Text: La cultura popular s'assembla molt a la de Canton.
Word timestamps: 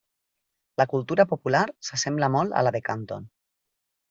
La 0.81 0.87
cultura 0.93 1.25
popular 1.33 1.61
s'assembla 1.91 2.31
molt 2.37 2.57
a 2.63 2.65
la 2.69 2.73
de 2.79 2.83
Canton. 2.89 3.31